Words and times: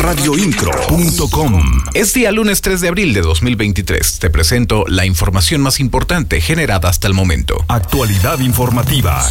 Radioincro.com 0.00 1.82
Es 1.92 2.14
día 2.14 2.32
lunes 2.32 2.62
3 2.62 2.80
de 2.80 2.88
abril 2.88 3.12
de 3.12 3.20
2023. 3.20 4.18
Te 4.18 4.30
presento 4.30 4.84
la 4.88 5.04
información 5.04 5.60
más 5.60 5.78
importante 5.78 6.40
generada 6.40 6.88
hasta 6.88 7.06
el 7.06 7.12
momento. 7.12 7.66
Actualidad 7.68 8.38
informativa. 8.38 9.22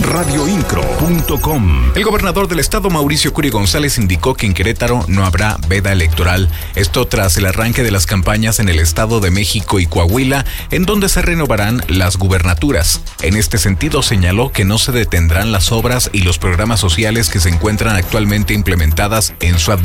Radioincro.com 0.00 1.92
El 1.94 2.02
gobernador 2.02 2.48
del 2.48 2.58
estado, 2.58 2.90
Mauricio 2.90 3.32
Curi 3.32 3.50
González, 3.50 3.96
indicó 3.98 4.34
que 4.34 4.46
en 4.46 4.54
Querétaro 4.54 5.04
no 5.06 5.24
habrá 5.24 5.58
veda 5.68 5.92
electoral. 5.92 6.50
Esto 6.74 7.06
tras 7.06 7.36
el 7.36 7.46
arranque 7.46 7.84
de 7.84 7.92
las 7.92 8.06
campañas 8.06 8.58
en 8.58 8.68
el 8.68 8.80
estado 8.80 9.20
de 9.20 9.30
México 9.30 9.78
y 9.78 9.86
Coahuila, 9.86 10.44
en 10.72 10.86
donde 10.86 11.08
se 11.08 11.22
renovarán 11.22 11.84
las 11.86 12.16
gubernaturas. 12.16 13.00
En 13.22 13.36
este 13.36 13.58
sentido, 13.58 14.02
señaló 14.02 14.50
que 14.50 14.64
no 14.64 14.78
se 14.78 14.90
detendrán 14.90 15.52
las 15.52 15.70
obras 15.70 16.10
y 16.12 16.22
los 16.22 16.38
programas 16.38 16.80
sociales 16.80 17.30
que 17.30 17.38
se 17.38 17.50
encuentran 17.50 17.94
actualmente 17.94 18.54
implementadas 18.54 19.34
en 19.38 19.56
su 19.56 19.70
administración. 19.70 19.83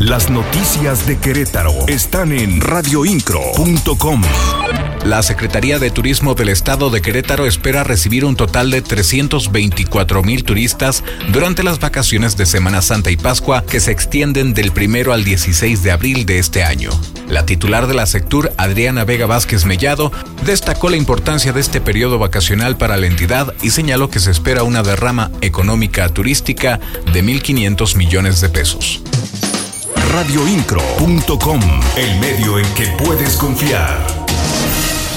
Las 0.00 0.28
noticias 0.28 1.06
de 1.06 1.18
Querétaro 1.18 1.86
están 1.86 2.32
en 2.32 2.60
radioincro.com. 2.60 4.22
La 5.04 5.22
Secretaría 5.22 5.78
de 5.78 5.90
Turismo 5.90 6.34
del 6.34 6.48
Estado 6.48 6.88
de 6.88 7.02
Querétaro 7.02 7.46
espera 7.46 7.84
recibir 7.84 8.24
un 8.24 8.36
total 8.36 8.70
de 8.70 8.80
324 8.80 10.22
mil 10.22 10.44
turistas 10.44 11.04
durante 11.30 11.62
las 11.62 11.78
vacaciones 11.78 12.38
de 12.38 12.46
Semana 12.46 12.80
Santa 12.80 13.10
y 13.10 13.18
Pascua 13.18 13.66
que 13.66 13.80
se 13.80 13.90
extienden 13.90 14.54
del 14.54 14.72
primero 14.72 15.12
al 15.12 15.22
16 15.22 15.82
de 15.82 15.90
abril 15.90 16.24
de 16.24 16.38
este 16.38 16.64
año. 16.64 16.90
La 17.28 17.44
titular 17.44 17.86
de 17.86 17.92
la 17.92 18.06
Sectur, 18.06 18.50
Adriana 18.56 19.04
Vega 19.04 19.26
Vázquez 19.26 19.66
Mellado, 19.66 20.10
destacó 20.46 20.88
la 20.88 20.96
importancia 20.96 21.52
de 21.52 21.60
este 21.60 21.82
periodo 21.82 22.18
vacacional 22.18 22.78
para 22.78 22.96
la 22.96 23.06
entidad 23.06 23.52
y 23.60 23.70
señaló 23.70 24.08
que 24.08 24.20
se 24.20 24.30
espera 24.30 24.62
una 24.62 24.82
derrama 24.82 25.30
económica 25.42 26.08
turística 26.08 26.80
de 27.12 27.22
1.500 27.22 27.96
millones 27.96 28.40
de 28.40 28.48
pesos. 28.48 29.02
Radioincro.com, 30.12 31.60
el 31.96 32.20
medio 32.20 32.58
en 32.58 32.66
que 32.74 32.86
puedes 33.04 33.36
confiar. 33.36 34.24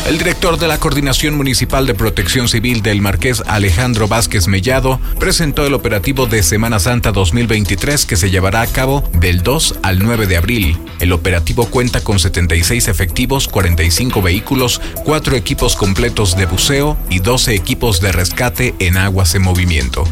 El 0.08 0.18
director 0.18 0.58
de 0.58 0.70
la 0.70 0.78
Coordinación 0.78 1.36
Municipal 1.36 1.86
de 1.86 1.94
Protección 1.94 2.48
Civil 2.48 2.82
del 2.82 3.02
Marqués 3.02 3.44
Alejandro 3.46 4.08
Vázquez 4.08 4.48
Mellado 4.48 5.02
presentó 5.20 5.66
el 5.66 5.74
operativo 5.74 6.28
de 6.28 6.44
Semana 6.44 6.80
Santa 6.80 7.12
2023 7.12 8.06
que 8.06 8.16
se 8.16 8.30
llevará 8.30 8.62
a 8.62 8.68
cabo 8.68 9.04
del 9.20 9.44
2 9.44 9.80
al 9.84 10.00
9 10.00 10.28
de 10.28 10.38
abril. 10.38 10.78
El 11.02 11.12
operativo 11.12 11.66
cuenta 11.66 12.00
con 12.00 12.20
76 12.20 12.88
efectivos, 12.88 13.50
45 13.50 14.22
vehículos, 14.22 14.80
4 15.04 15.36
equipos 15.36 15.76
completos 15.76 16.38
de 16.38 16.46
buceo 16.46 16.98
y 17.10 17.20
12 17.20 17.54
equipos 17.54 18.00
de 18.00 18.14
rescate 18.14 18.76
en 18.80 18.96
aguas 18.96 19.36
en 19.36 19.42
movimiento. 19.42 20.06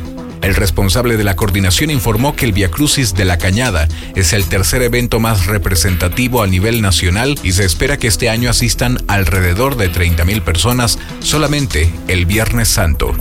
El 0.45 0.53
responsable 0.53 1.17
de 1.17 1.23
la 1.23 1.35
coordinación 1.35 1.89
informó 1.89 2.35
que 2.35 2.45
el 2.45 2.53
Via 2.53 2.69
Crucis 2.69 3.15
de 3.15 3.25
la 3.25 3.39
Cañada 3.39 3.87
es 4.13 4.31
el 4.31 4.45
tercer 4.45 4.83
evento 4.83 5.19
más 5.19 5.47
representativo 5.47 6.43
a 6.43 6.47
nivel 6.47 6.83
nacional 6.83 7.39
y 7.41 7.53
se 7.53 7.65
espera 7.65 7.97
que 7.97 8.05
este 8.05 8.29
año 8.29 8.51
asistan 8.51 8.99
alrededor 9.07 9.75
de 9.75 9.91
30.000 9.91 10.43
personas 10.43 10.99
solamente 11.19 11.91
el 12.07 12.27
Viernes 12.27 12.67
Santo. 12.67 13.15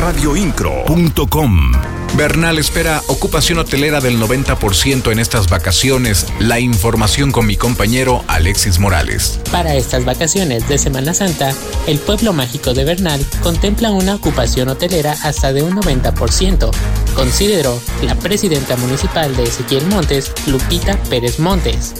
Radioincro.com 0.00 1.72
Bernal 2.16 2.58
espera 2.58 3.02
ocupación 3.08 3.58
hotelera 3.58 4.00
del 4.00 4.18
90% 4.18 5.12
en 5.12 5.18
estas 5.18 5.50
vacaciones. 5.50 6.26
La 6.38 6.58
información 6.60 7.30
con 7.30 7.44
mi 7.44 7.56
compañero 7.56 8.24
Alexis 8.26 8.78
Morales. 8.78 9.38
Para 9.52 9.74
estas 9.74 10.06
vacaciones 10.06 10.66
de 10.66 10.78
Semana 10.78 11.12
Santa, 11.12 11.52
el 11.86 11.98
pueblo 11.98 12.32
mágico 12.32 12.72
de 12.72 12.84
Bernal 12.84 13.22
contempla 13.42 13.90
una 13.90 14.14
ocupación 14.14 14.70
hotelera 14.70 15.12
hasta 15.24 15.52
de 15.52 15.62
un 15.62 15.76
90%, 15.76 16.70
consideró 17.14 17.78
la 18.00 18.14
presidenta 18.14 18.78
municipal 18.78 19.36
de 19.36 19.42
Ezequiel 19.42 19.84
Montes, 19.88 20.32
Lupita 20.46 20.96
Pérez 21.10 21.38
Montes. 21.38 21.92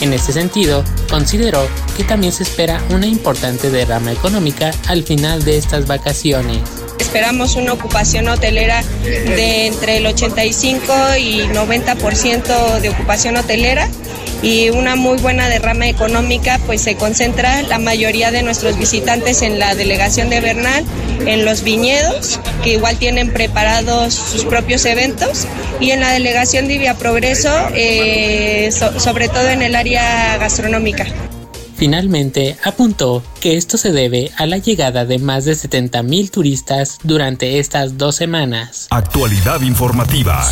En 0.00 0.12
este 0.12 0.32
sentido, 0.32 0.82
consideró 1.08 1.64
que 1.96 2.02
también 2.02 2.32
se 2.32 2.42
espera 2.42 2.82
una 2.90 3.06
importante 3.06 3.70
derrama 3.70 4.10
económica 4.10 4.72
al 4.88 5.04
final 5.04 5.44
de 5.44 5.58
estas 5.58 5.86
vacaciones. 5.86 6.79
Esperamos 7.00 7.56
una 7.56 7.72
ocupación 7.72 8.28
hotelera 8.28 8.82
de 9.02 9.66
entre 9.66 9.96
el 9.96 10.06
85 10.06 10.92
y 11.18 11.40
90% 11.42 12.80
de 12.80 12.88
ocupación 12.90 13.36
hotelera 13.36 13.88
y 14.42 14.70
una 14.70 14.96
muy 14.96 15.18
buena 15.18 15.48
derrama 15.48 15.88
económica, 15.88 16.60
pues 16.66 16.80
se 16.82 16.94
concentra 16.96 17.62
la 17.62 17.78
mayoría 17.78 18.30
de 18.30 18.42
nuestros 18.42 18.78
visitantes 18.78 19.42
en 19.42 19.58
la 19.58 19.74
delegación 19.74 20.30
de 20.30 20.40
Bernal, 20.40 20.84
en 21.26 21.44
los 21.44 21.62
viñedos, 21.62 22.38
que 22.62 22.74
igual 22.74 22.96
tienen 22.96 23.32
preparados 23.32 24.14
sus 24.14 24.44
propios 24.44 24.84
eventos, 24.86 25.46
y 25.80 25.90
en 25.90 26.00
la 26.00 26.12
delegación 26.12 26.68
de 26.68 26.78
Via 26.78 26.94
Progreso, 26.94 27.50
eh, 27.74 28.70
so- 28.72 28.98
sobre 29.00 29.28
todo 29.28 29.48
en 29.48 29.62
el 29.62 29.74
área 29.74 30.36
gastronómica. 30.38 31.06
Finalmente, 31.80 32.58
apuntó 32.62 33.22
que 33.40 33.56
esto 33.56 33.78
se 33.78 33.90
debe 33.90 34.30
a 34.36 34.44
la 34.44 34.58
llegada 34.58 35.06
de 35.06 35.18
más 35.18 35.46
de 35.46 35.54
70.000 35.54 36.30
turistas 36.30 36.98
durante 37.04 37.58
estas 37.58 37.96
dos 37.96 38.16
semanas. 38.16 38.86
Actualidad 38.90 39.62
informativa. 39.62 40.46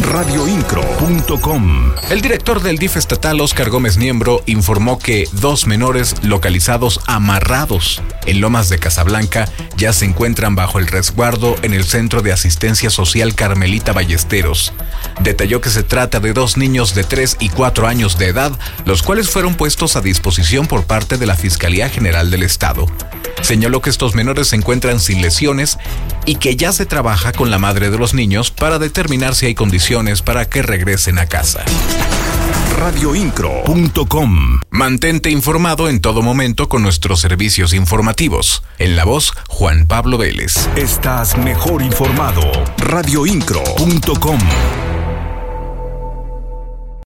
Radioincro.com 0.00 1.92
El 2.10 2.20
director 2.20 2.62
del 2.62 2.76
DIF 2.76 2.98
estatal, 2.98 3.40
Oscar 3.40 3.70
Gómez 3.70 3.96
Niembro, 3.96 4.42
informó 4.44 4.98
que 4.98 5.26
dos 5.32 5.66
menores 5.66 6.16
localizados 6.22 7.00
amarrados 7.06 8.02
en 8.26 8.42
Lomas 8.42 8.68
de 8.68 8.78
Casablanca 8.78 9.48
ya 9.76 9.92
se 9.92 10.04
encuentran 10.04 10.54
bajo 10.54 10.78
el 10.78 10.86
resguardo 10.86 11.56
en 11.62 11.74
el 11.74 11.84
Centro 11.84 12.22
de 12.22 12.32
Asistencia 12.32 12.90
Social 12.90 13.34
Carmelita 13.34 13.92
Ballesteros. 13.92 14.72
Detalló 15.20 15.60
que 15.60 15.70
se 15.70 15.82
trata 15.82 16.20
de 16.20 16.32
dos 16.32 16.56
niños 16.56 16.94
de 16.94 17.04
3 17.04 17.36
y 17.40 17.48
4 17.48 17.86
años 17.86 18.18
de 18.18 18.26
edad, 18.26 18.52
los 18.84 19.02
cuales 19.02 19.30
fueron 19.30 19.54
puestos 19.54 19.96
a 19.96 20.00
disposición 20.00 20.66
por 20.66 20.84
parte 20.84 21.18
de 21.18 21.26
la 21.26 21.36
Fiscalía 21.36 21.88
General 21.88 22.30
del 22.30 22.42
Estado. 22.42 22.86
Señaló 23.42 23.82
que 23.82 23.90
estos 23.90 24.14
menores 24.14 24.48
se 24.48 24.56
encuentran 24.56 25.00
sin 25.00 25.20
lesiones 25.20 25.78
y 26.24 26.36
que 26.36 26.56
ya 26.56 26.72
se 26.72 26.86
trabaja 26.86 27.32
con 27.32 27.50
la 27.50 27.58
madre 27.58 27.90
de 27.90 27.98
los 27.98 28.14
niños 28.14 28.50
para 28.50 28.78
determinar 28.78 29.34
si 29.34 29.46
hay 29.46 29.54
condiciones 29.54 30.22
para 30.22 30.48
que 30.48 30.62
regresen 30.62 31.18
a 31.18 31.26
casa. 31.26 31.64
Radioincro.com 32.76 34.60
Mantente 34.70 35.30
informado 35.30 35.88
en 35.88 36.00
todo 36.00 36.22
momento 36.22 36.68
con 36.68 36.82
nuestros 36.82 37.20
servicios 37.20 37.72
informativos. 37.72 38.62
En 38.78 38.96
la 38.96 39.04
voz, 39.04 39.32
Juan 39.48 39.86
Pablo 39.86 40.18
Vélez. 40.18 40.68
Estás 40.76 41.36
mejor 41.38 41.82
informado. 41.82 42.42
Radioincro.com 42.78 44.38